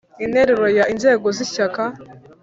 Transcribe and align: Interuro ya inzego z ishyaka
Interuro 0.25 0.67
ya 0.77 0.85
inzego 0.93 1.27
z 1.35 1.39
ishyaka 1.45 1.83